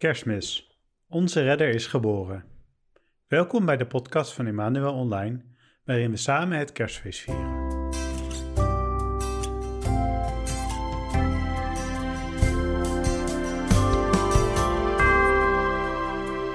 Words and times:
Kerstmis. 0.00 0.78
Onze 1.08 1.42
redder 1.42 1.68
is 1.68 1.86
geboren. 1.86 2.44
Welkom 3.28 3.64
bij 3.64 3.76
de 3.76 3.86
podcast 3.86 4.32
van 4.32 4.46
Emmanuel 4.46 4.94
Online, 4.94 5.40
waarin 5.84 6.10
we 6.10 6.16
samen 6.16 6.58
het 6.58 6.72
kerstfeest 6.72 7.20
vieren. 7.20 7.50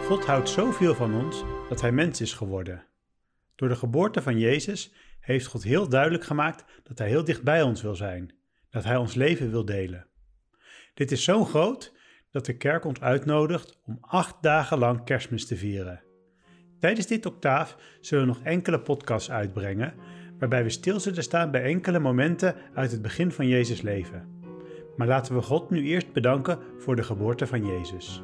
God 0.05 0.25
houdt 0.25 0.50
zoveel 0.50 0.96
van 0.96 1.16
ons 1.16 1.43
dat 1.70 1.82
Hij 1.82 1.91
mens 1.91 2.21
is 2.21 2.34
geworden. 2.34 2.86
Door 3.55 3.70
de 3.70 3.75
geboorte 3.75 4.21
van 4.21 4.39
Jezus 4.39 4.93
heeft 5.20 5.46
God 5.46 5.64
heel 5.64 5.89
duidelijk 5.89 6.23
gemaakt 6.23 6.66
dat 6.84 6.98
Hij 6.98 7.07
heel 7.07 7.23
dicht 7.23 7.43
bij 7.43 7.62
ons 7.62 7.82
wil 7.82 7.96
zijn, 7.96 8.36
dat 8.70 8.84
Hij 8.84 8.98
ons 8.98 9.14
leven 9.14 9.52
wil 9.52 9.66
delen. 9.66 10.07
Dit 10.93 11.12
is 11.12 11.23
zo 11.23 11.43
groot 11.43 11.93
dat 12.36 12.46
de 12.46 12.58
kerk 12.58 12.86
ons 12.86 13.02
uitnodigt 13.02 13.80
om 13.86 13.98
acht 14.02 14.36
dagen 14.42 14.78
lang 14.78 15.04
kerstmis 15.04 15.46
te 15.46 15.55
vieren. 15.55 16.02
Tijdens 16.80 17.08
dit 17.08 17.26
octaaf 17.26 17.78
zullen 18.02 18.28
we 18.28 18.34
nog 18.34 18.42
enkele 18.44 18.80
podcasts 18.80 19.32
uitbrengen, 19.32 19.94
waarbij 20.40 20.64
we 20.64 20.70
stil 20.70 21.00
zullen 21.00 21.23
staan 21.23 21.52
bij 21.52 21.64
enkele 21.64 22.00
momenten 22.00 22.56
uit 22.73 22.92
het 22.92 23.02
begin 23.02 23.32
van 23.32 23.48
Jezus' 23.48 23.82
leven. 23.82 24.28
Maar 24.98 25.08
laten 25.08 25.36
we 25.36 25.42
God 25.42 25.70
nu 25.70 25.84
eerst 25.84 26.14
bedanken 26.14 26.59
voor 26.78 26.95
de 26.95 27.04
geboorte 27.04 27.48
van 27.48 27.66
Jezus. 27.66 28.22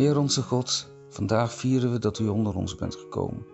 Heer 0.00 0.18
onze 0.18 0.42
God, 0.42 0.88
vandaag 1.08 1.52
vieren 1.52 1.92
we 1.92 1.98
dat 1.98 2.18
u 2.18 2.28
onder 2.28 2.56
ons 2.56 2.74
bent 2.74 2.94
gekomen. 2.94 3.46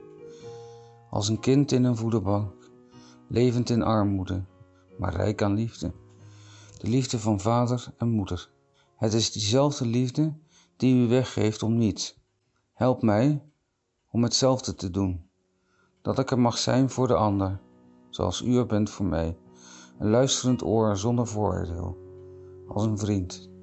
Als 1.11 1.29
een 1.29 1.41
kind 1.41 1.73
in 1.73 1.85
een 1.85 1.97
voederbank, 1.97 2.71
levend 3.29 3.71
in 3.71 3.83
armoede, 3.83 4.45
maar 4.99 5.15
rijk 5.15 5.43
aan 5.43 5.55
liefde. 5.55 5.93
De 6.79 6.89
liefde 6.89 7.19
van 7.19 7.41
vader 7.41 7.95
en 7.99 8.09
moeder. 8.09 8.51
Het 8.97 9.13
is 9.13 9.33
diezelfde 9.33 9.87
liefde 9.87 10.35
die 10.77 11.05
u 11.05 11.09
weggeeft 11.09 11.63
om 11.63 11.77
niets. 11.77 12.21
Help 12.73 13.03
mij 13.03 13.43
om 14.11 14.23
hetzelfde 14.23 14.75
te 14.75 14.91
doen. 14.91 15.31
Dat 16.03 16.19
ik 16.19 16.31
er 16.31 16.39
mag 16.39 16.59
zijn 16.59 16.91
voor 16.91 17.07
de 17.07 17.15
ander, 17.15 17.61
zoals 18.11 18.43
u 18.43 18.57
er 18.57 18.67
bent 18.67 18.91
voor 18.91 19.07
mij. 19.07 19.39
Een 19.99 20.11
luisterend 20.11 20.63
oor 20.63 20.97
zonder 20.97 21.27
vooroordeel, 21.27 21.97
als 22.69 22.85
een 22.85 22.99
vriend. 22.99 23.55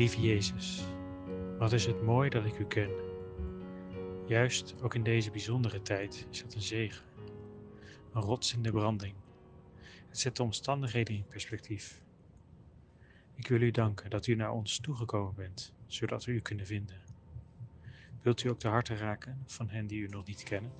Lieve 0.00 0.20
Jezus, 0.20 0.84
wat 1.58 1.72
is 1.72 1.86
het 1.86 2.02
mooi 2.02 2.30
dat 2.30 2.44
ik 2.44 2.58
u 2.58 2.66
ken. 2.66 2.90
Juist 4.26 4.74
ook 4.82 4.94
in 4.94 5.02
deze 5.02 5.30
bijzondere 5.30 5.82
tijd 5.82 6.26
is 6.30 6.42
dat 6.42 6.54
een 6.54 6.62
zegen, 6.62 7.04
een 8.12 8.22
rots 8.22 8.54
in 8.54 8.62
de 8.62 8.70
branding. 8.70 9.14
Het 10.08 10.18
zet 10.18 10.36
de 10.36 10.42
omstandigheden 10.42 11.14
in 11.14 11.26
perspectief. 11.28 12.02
Ik 13.34 13.48
wil 13.48 13.60
u 13.60 13.70
danken 13.70 14.10
dat 14.10 14.26
u 14.26 14.34
naar 14.34 14.52
ons 14.52 14.78
toegekomen 14.78 15.34
bent, 15.34 15.74
zodat 15.86 16.24
we 16.24 16.32
u 16.32 16.40
kunnen 16.40 16.66
vinden. 16.66 17.02
Wilt 18.22 18.44
u 18.44 18.48
ook 18.48 18.60
de 18.60 18.68
harten 18.68 18.96
raken 18.96 19.42
van 19.46 19.68
hen 19.68 19.86
die 19.86 20.00
u 20.00 20.06
nog 20.06 20.26
niet 20.26 20.42
kennen? 20.42 20.72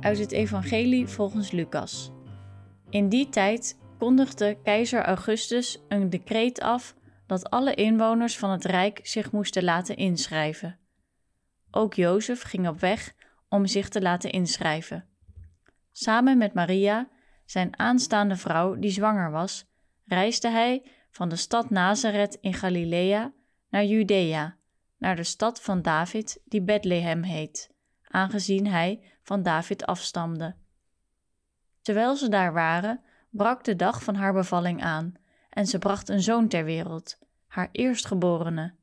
Uit 0.00 0.18
het 0.18 0.32
Evangelie 0.32 1.06
volgens 1.06 1.50
Lucas. 1.50 2.12
In 2.90 3.08
die 3.08 3.28
tijd 3.28 3.78
kondigde 3.98 4.58
keizer 4.62 5.04
Augustus 5.04 5.78
een 5.88 6.10
decreet 6.10 6.60
af 6.60 6.94
dat 7.26 7.50
alle 7.50 7.74
inwoners 7.74 8.38
van 8.38 8.50
het 8.50 8.64
rijk 8.64 9.00
zich 9.02 9.32
moesten 9.32 9.64
laten 9.64 9.96
inschrijven. 9.96 10.78
Ook 11.70 11.94
Jozef 11.94 12.42
ging 12.42 12.68
op 12.68 12.80
weg 12.80 13.12
om 13.48 13.66
zich 13.66 13.88
te 13.88 14.00
laten 14.00 14.30
inschrijven. 14.30 15.08
Samen 15.92 16.38
met 16.38 16.54
Maria, 16.54 17.08
zijn 17.44 17.78
aanstaande 17.78 18.36
vrouw 18.36 18.74
die 18.74 18.90
zwanger 18.90 19.30
was, 19.30 19.66
reisde 20.04 20.48
hij 20.48 20.82
van 21.18 21.28
de 21.28 21.36
stad 21.36 21.70
Nazareth 21.70 22.38
in 22.40 22.54
Galilea 22.54 23.32
naar 23.70 23.84
Judea, 23.84 24.56
naar 24.98 25.16
de 25.16 25.22
stad 25.22 25.60
van 25.60 25.82
David 25.82 26.40
die 26.44 26.62
Bethlehem 26.62 27.22
heet, 27.22 27.70
aangezien 28.08 28.66
hij 28.66 29.02
van 29.22 29.42
David 29.42 29.86
afstamde. 29.86 30.54
Terwijl 31.82 32.16
ze 32.16 32.28
daar 32.28 32.52
waren, 32.52 33.00
brak 33.30 33.64
de 33.64 33.76
dag 33.76 34.02
van 34.02 34.14
haar 34.14 34.32
bevalling 34.32 34.82
aan 34.82 35.14
en 35.50 35.66
ze 35.66 35.78
bracht 35.78 36.08
een 36.08 36.22
zoon 36.22 36.48
ter 36.48 36.64
wereld, 36.64 37.18
haar 37.46 37.68
eerstgeborene. 37.72 38.74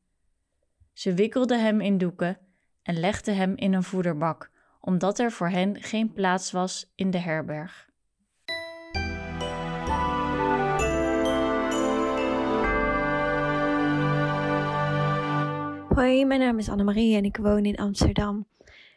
Ze 0.94 1.14
wikkelde 1.14 1.58
hem 1.58 1.82
in 1.82 1.98
doeken 1.98 2.38
en 2.82 3.00
legde 3.00 3.32
hem 3.32 3.56
in 3.56 3.74
een 3.74 3.84
voederbak, 3.84 4.52
omdat 4.80 5.20
er 5.20 5.32
voor 5.32 5.50
hen 5.50 5.82
geen 5.82 6.14
plaats 6.14 6.52
was 6.52 6.92
in 6.96 7.12
de 7.12 7.20
herberg. 7.20 7.90
Hoi, 15.96 16.26
mijn 16.26 16.40
naam 16.40 16.60
is 16.60 16.70
Annemarie 16.70 17.16
en 17.16 17.24
ik 17.24 17.38
woon 17.38 17.66
in 17.66 17.76
Amsterdam. 17.76 18.48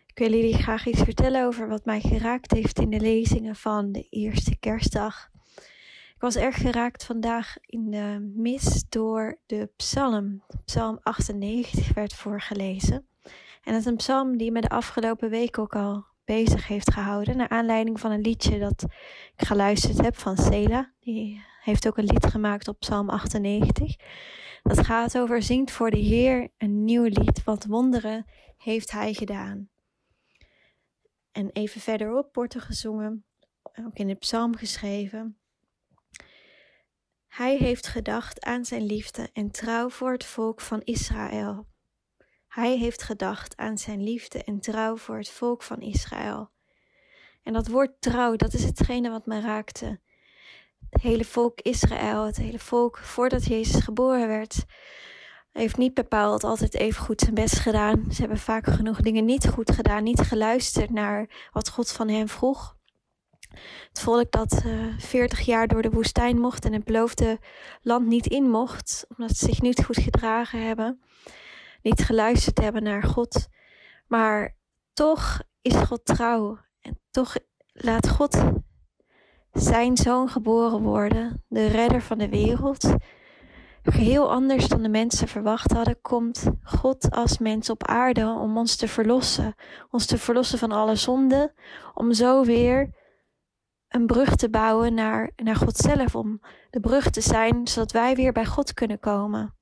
Ik 0.07 0.19
wil 0.19 0.31
jullie 0.31 0.55
graag 0.55 0.87
iets 0.87 1.03
vertellen 1.03 1.47
over 1.47 1.69
wat 1.69 1.85
mij 1.85 2.01
geraakt 2.01 2.51
heeft 2.51 2.79
in 2.79 2.91
de 2.91 3.01
lezingen 3.01 3.57
van 3.57 3.93
de 3.93 4.07
eerste 4.11 4.57
kerstdag. 4.57 5.31
Ik 6.15 6.17
was 6.19 6.37
erg 6.37 6.57
geraakt 6.57 7.05
vandaag 7.05 7.57
in 7.61 7.91
de 7.91 8.33
mis 8.35 8.85
door 8.89 9.39
de 9.47 9.71
psalm. 9.77 10.43
Psalm 10.65 10.99
98 11.03 11.95
werd 11.95 12.15
voorgelezen. 12.15 13.07
En 13.63 13.73
dat 13.73 13.81
is 13.81 13.87
een 13.87 13.97
psalm 13.97 14.37
die 14.37 14.53
me 14.53 14.61
de 14.61 14.69
afgelopen 14.69 15.31
week 15.31 15.59
ook 15.59 15.75
al 15.75 16.05
bezig 16.25 16.67
heeft 16.67 16.93
gehouden. 16.93 17.37
Naar 17.37 17.49
aanleiding 17.49 18.01
van 18.01 18.11
een 18.11 18.21
liedje 18.21 18.59
dat 18.59 18.83
ik 19.37 19.47
geluisterd 19.47 20.01
heb 20.01 20.17
van 20.17 20.37
Sela. 20.37 20.93
Die 21.01 21.43
heeft 21.69 21.87
ook 21.87 21.99
een 21.99 22.05
lied 22.05 22.27
gemaakt 22.27 22.69
op 22.69 22.79
psalm 22.79 23.09
98. 23.09 23.97
Dat 24.63 24.87
gaat 24.87 25.19
over 25.19 25.43
zingt 25.43 25.71
voor 25.71 25.91
de 25.91 25.99
Heer 25.99 26.53
een 26.57 26.85
nieuw 26.85 27.05
lied, 27.05 27.45
want 27.45 27.65
wonderen 27.65 28.27
heeft 28.57 28.91
Hij 28.91 29.15
gedaan. 29.15 29.69
En 31.33 31.51
even 31.51 31.81
verderop 31.81 32.35
wordt 32.35 32.55
er 32.55 32.61
gezongen, 32.61 33.25
ook 33.85 33.97
in 33.97 34.07
de 34.07 34.15
psalm 34.15 34.57
geschreven. 34.57 35.39
Hij 37.27 37.57
heeft 37.57 37.87
gedacht 37.87 38.45
aan 38.45 38.65
zijn 38.65 38.87
liefde 38.87 39.31
en 39.33 39.51
trouw 39.51 39.89
voor 39.89 40.13
het 40.13 40.25
volk 40.25 40.61
van 40.61 40.81
Israël. 40.83 41.67
Hij 42.49 42.77
heeft 42.77 43.03
gedacht 43.03 43.57
aan 43.57 43.79
zijn 43.79 44.03
liefde 44.03 44.45
en 44.45 44.61
trouw 44.61 44.97
voor 44.97 45.17
het 45.17 45.31
volk 45.31 45.63
van 45.63 45.81
Israël. 45.81 46.51
En 47.43 47.53
dat 47.53 47.69
woord 47.69 48.01
trouw, 48.01 48.37
dat 48.37 48.53
is 48.53 48.65
hetgene 48.65 49.11
wat 49.11 49.27
me 49.27 49.41
raakte. 49.41 50.01
Het 50.91 51.03
hele 51.03 51.25
volk 51.25 51.61
Israël, 51.61 52.25
het 52.25 52.37
hele 52.37 52.59
volk 52.59 52.99
voordat 52.99 53.45
Jezus 53.45 53.85
geboren 53.85 54.29
werd, 54.29 54.65
heeft 55.53 55.77
niet 55.77 55.95
bepaald 55.95 56.45
altijd 56.45 56.75
even 56.75 57.05
goed 57.05 57.21
zijn 57.21 57.35
best 57.35 57.59
gedaan. 57.59 58.05
Ze 58.11 58.21
hebben 58.21 58.39
vaak 58.39 58.67
genoeg 58.67 59.01
dingen 59.01 59.25
niet 59.25 59.49
goed 59.49 59.71
gedaan, 59.71 60.03
niet 60.03 60.21
geluisterd 60.21 60.91
naar 60.91 61.49
wat 61.53 61.71
God 61.71 61.93
van 61.93 62.09
hen 62.09 62.29
vroeg. 62.29 62.77
Het 63.89 64.01
volk 64.01 64.31
dat 64.31 64.63
uh, 64.67 64.99
40 64.99 65.41
jaar 65.41 65.69
door 65.69 65.83
de 65.83 65.91
woestijn 65.91 66.41
mocht 66.41 66.65
en 66.65 66.73
het 66.73 66.85
beloofde 66.85 67.39
land 67.83 68.07
niet 68.07 68.27
in 68.27 68.51
mocht, 68.51 69.07
omdat 69.17 69.37
ze 69.37 69.45
zich 69.45 69.61
niet 69.61 69.85
goed 69.85 69.99
gedragen 69.99 70.67
hebben, 70.67 71.03
niet 71.83 72.03
geluisterd 72.03 72.59
hebben 72.59 72.83
naar 72.83 73.03
God. 73.03 73.47
Maar 74.07 74.57
toch 74.93 75.43
is 75.63 75.75
God 75.75 76.05
trouw 76.05 76.59
en 76.81 77.01
toch 77.11 77.37
laat 77.73 78.09
God 78.09 78.43
zijn 79.61 79.97
zoon 79.97 80.29
geboren 80.29 80.83
worden, 80.83 81.45
de 81.49 81.67
redder 81.67 82.03
van 82.03 82.19
de 82.19 82.29
wereld. 82.29 82.95
Geheel 83.83 84.31
anders 84.31 84.69
dan 84.69 84.83
de 84.83 84.89
mensen 84.89 85.29
verwacht 85.29 85.73
hadden, 85.73 86.01
komt 86.01 86.51
God 86.63 87.11
als 87.11 87.39
mens 87.39 87.71
op 87.71 87.87
aarde 87.87 88.27
om 88.27 88.57
ons 88.57 88.77
te 88.77 88.89
verlossen. 88.89 89.55
Ons 89.91 90.07
te 90.07 90.19
verlossen 90.19 90.59
van 90.59 90.73
alle 90.73 90.97
zonden, 90.97 91.53
om 91.95 92.13
zo 92.13 92.45
weer 92.45 92.91
een 93.89 94.07
brug 94.07 94.37
te 94.37 94.51
bouwen 94.51 94.95
naar, 94.95 95.31
naar 95.37 95.57
God 95.57 95.77
zelf. 95.77 96.15
Om 96.15 96.41
de 96.71 96.81
brug 96.81 97.11
te 97.11 97.21
zijn, 97.21 97.69
zodat 97.69 97.93
wij 97.93 98.15
weer 98.15 98.33
bij 98.33 98.47
God 98.47 98.75
kunnen 98.75 98.99
komen. 98.99 99.55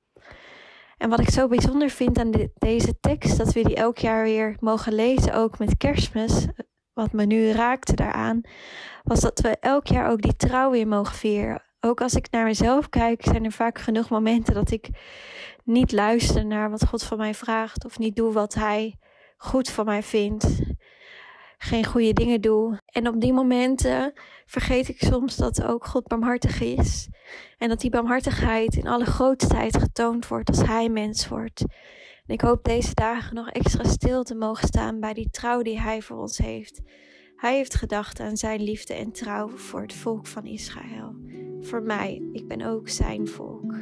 En 0.97 1.09
wat 1.09 1.19
ik 1.19 1.29
zo 1.29 1.47
bijzonder 1.47 1.89
vind 1.89 2.19
aan 2.19 2.31
de, 2.31 2.51
deze 2.53 2.99
tekst, 2.99 3.37
dat 3.37 3.53
we 3.53 3.63
die 3.63 3.75
elk 3.75 3.97
jaar 3.97 4.23
weer 4.23 4.57
mogen 4.59 4.93
lezen, 4.93 5.33
ook 5.33 5.59
met 5.59 5.77
kerstmis, 5.77 6.47
wat 6.97 7.11
me 7.11 7.25
nu 7.25 7.51
raakte 7.51 7.95
daaraan, 7.95 8.41
was 9.03 9.19
dat 9.19 9.39
we 9.39 9.57
elk 9.59 9.87
jaar 9.87 10.11
ook 10.11 10.21
die 10.21 10.35
trouw 10.35 10.71
weer 10.71 10.87
mogen 10.87 11.15
vieren. 11.15 11.63
Ook 11.79 12.01
als 12.01 12.13
ik 12.13 12.31
naar 12.31 12.45
mezelf 12.45 12.89
kijk, 12.89 13.23
zijn 13.23 13.45
er 13.45 13.51
vaak 13.51 13.79
genoeg 13.79 14.09
momenten 14.09 14.53
dat 14.53 14.71
ik 14.71 14.89
niet 15.63 15.91
luister 15.91 16.45
naar 16.45 16.69
wat 16.69 16.87
God 16.87 17.03
van 17.03 17.17
mij 17.17 17.33
vraagt 17.33 17.85
of 17.85 17.99
niet 17.99 18.15
doe 18.15 18.33
wat 18.33 18.53
Hij 18.53 18.95
goed 19.37 19.69
van 19.69 19.85
mij 19.85 20.03
vindt. 20.03 20.59
Geen 21.57 21.85
goede 21.85 22.13
dingen 22.13 22.41
doe. 22.41 22.81
En 22.85 23.07
op 23.07 23.21
die 23.21 23.33
momenten 23.33 24.13
vergeet 24.45 24.87
ik 24.87 24.99
soms 24.99 25.35
dat 25.35 25.63
ook 25.63 25.85
God 25.85 26.07
barmhartig 26.07 26.61
is. 26.61 27.09
En 27.57 27.69
dat 27.69 27.81
die 27.81 27.89
barmhartigheid 27.89 28.75
in 28.75 28.87
alle 28.87 29.05
grootheid 29.05 29.77
getoond 29.77 30.27
wordt 30.27 30.49
als 30.49 30.61
Hij 30.61 30.89
mens 30.89 31.27
wordt. 31.27 31.63
En 32.27 32.33
ik 32.33 32.41
hoop 32.41 32.63
deze 32.63 32.93
dagen 32.93 33.35
nog 33.35 33.49
extra 33.49 33.83
stil 33.83 34.23
te 34.23 34.35
mogen 34.35 34.67
staan 34.67 34.99
bij 34.99 35.13
die 35.13 35.29
trouw 35.29 35.61
die 35.61 35.79
Hij 35.79 36.01
voor 36.01 36.17
ons 36.17 36.37
heeft. 36.37 36.81
Hij 37.35 37.55
heeft 37.55 37.75
gedacht 37.75 38.19
aan 38.19 38.37
Zijn 38.37 38.63
liefde 38.63 38.93
en 38.93 39.11
trouw 39.11 39.47
voor 39.47 39.81
het 39.81 39.93
volk 39.93 40.27
van 40.27 40.45
Israël. 40.45 41.15
Voor 41.59 41.81
mij, 41.81 42.21
ik 42.31 42.47
ben 42.47 42.61
ook 42.61 42.89
Zijn 42.89 43.27
volk. 43.27 43.76